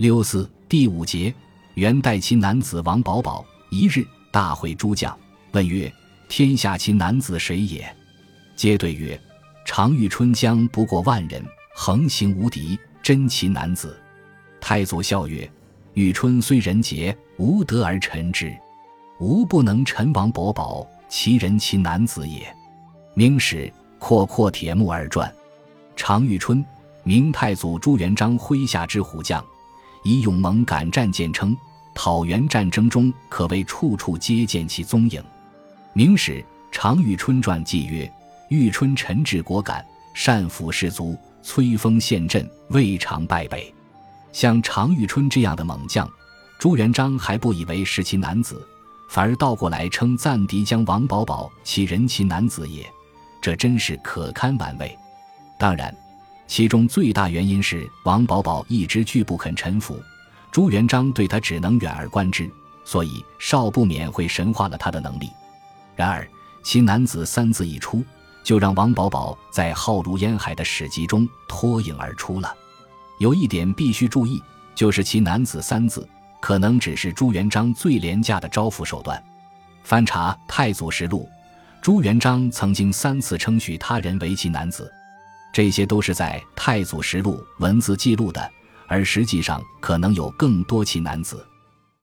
[0.00, 1.30] 六四第五节，
[1.74, 5.14] 元代其男子王保保一日大会诸将，
[5.52, 5.92] 问曰
[6.26, 7.86] ：“天下其男子谁也？”
[8.56, 9.20] 皆对曰
[9.62, 11.44] ：“常遇春将不过万人，
[11.74, 13.94] 横行无敌，真其男子。”
[14.58, 15.46] 太祖笑曰
[15.92, 18.56] ：“遇春虽人杰，无德而臣之，
[19.18, 22.50] 吾不能臣王保保，其人其男子也。”
[23.12, 25.30] 明史阔阔铁木二传，
[25.94, 26.64] 常遇春，
[27.02, 29.44] 明太祖朱元璋麾下之虎将。
[30.02, 31.56] 以勇猛敢战见称，
[31.94, 35.20] 讨袁战争中可谓处处皆见其踪影。
[35.92, 36.32] 《明史·
[36.72, 38.10] 常遇春传》记曰
[38.48, 43.72] ：“遇春臣志果敢，善抚士卒，摧锋陷阵，未尝败北。”
[44.32, 46.08] 像常遇春这样的猛将，
[46.58, 48.66] 朱元璋还不以为是其男子，
[49.10, 52.88] 反而倒过来称赞敌将王保保其人其男子也，
[53.40, 54.96] 这真是可堪玩味。
[55.58, 55.94] 当然。
[56.50, 60.02] 其中最大原因是王保保一直拒不肯臣服，
[60.50, 62.50] 朱元璋对他只能远而观之，
[62.84, 65.30] 所以少不免会神化了他的能力。
[65.94, 66.28] 然而
[66.64, 68.04] “其男子”三字一出，
[68.42, 72.52] 就让王保保在浩如烟海的史籍中脱颖而出了。
[73.20, 74.42] 有一点必须注意，
[74.74, 76.04] 就是“其男子”三字
[76.40, 79.22] 可能只是朱元璋最廉价的招抚手段。
[79.84, 81.28] 翻查《太祖实录》，
[81.80, 84.92] 朱元璋曾经三次称许他人为其男子。
[85.52, 88.50] 这些都是在《太祖实录》文字记录的，
[88.86, 91.46] 而实际上可能有更多其男子。